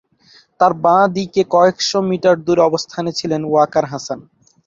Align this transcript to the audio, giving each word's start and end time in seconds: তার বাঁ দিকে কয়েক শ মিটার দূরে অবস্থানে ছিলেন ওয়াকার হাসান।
তার 0.59 0.73
বাঁ 0.83 1.03
দিকে 1.15 1.41
কয়েক 1.53 1.77
শ 1.81 2.01
মিটার 2.09 2.35
দূরে 2.45 2.61
অবস্থানে 2.69 3.11
ছিলেন 3.19 3.41
ওয়াকার 3.45 3.85
হাসান। 3.91 4.19